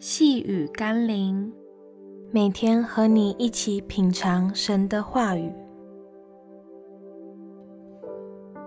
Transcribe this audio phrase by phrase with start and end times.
[0.00, 1.52] 细雨甘霖，
[2.30, 5.52] 每天和你一起品尝神的话语，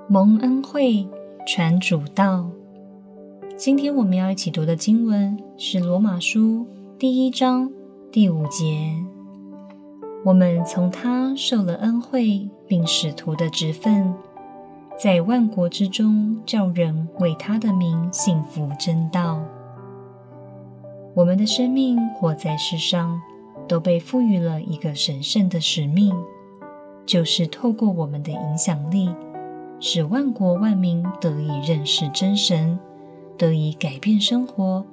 [0.09, 1.07] 蒙恩惠
[1.47, 2.52] 传主道。
[3.55, 6.39] 今天我们要一起读的经文是《罗马书》
[6.98, 7.71] 第一章
[8.11, 8.93] 第五节。
[10.25, 14.13] 我们从他受了恩惠，并使徒的职分，
[15.02, 19.41] 在万国之中叫人为他的名信服真道。
[21.13, 23.21] 我们的生命活在世上，
[23.67, 26.15] 都被赋予了一个神圣的使命，
[27.05, 29.13] 就是透过我们的影响力，
[29.77, 32.79] 使万国万民得以认识真神，
[33.37, 34.85] 得以改变生活，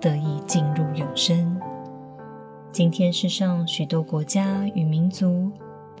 [0.00, 1.60] 得以进入永生。
[2.72, 5.50] 今天世上许多国家与民族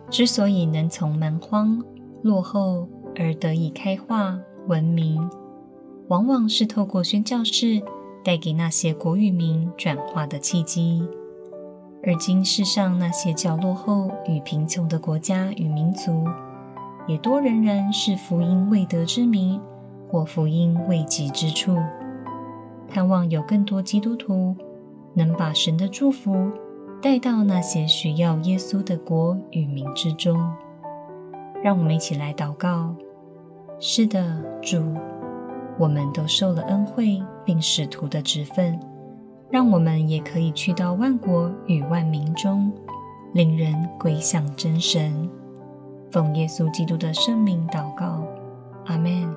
[0.08, 1.82] 之所以能从蛮荒
[2.22, 5.28] 落后而得以开化文明，
[6.08, 7.82] 往往是透过宣教士。
[8.28, 11.02] 带给那些国与民转化的契机，
[12.04, 16.26] 而今世上那些较落后与贫穷的国家与民族，
[17.06, 19.58] 也多仍然是福音未得之民，
[20.10, 21.78] 或福音未及之处。
[22.86, 24.54] 盼望有更多基督徒
[25.14, 26.50] 能把神的祝福
[27.00, 30.38] 带到那些需要耶稣的国与民之中。
[31.62, 32.94] 让我们一起来祷告：
[33.80, 34.82] 是的，主。
[35.78, 38.78] 我们都受了恩惠，并使徒的职分，
[39.48, 42.72] 让我们也可以去到万国与万民中，
[43.32, 45.30] 令人归向真神。
[46.10, 48.22] 奉耶稣基督的圣名祷告，
[48.86, 49.28] 阿们。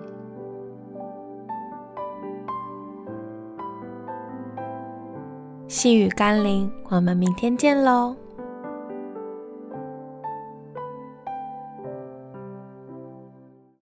[5.68, 8.16] 细雨甘霖，我们明天见喽。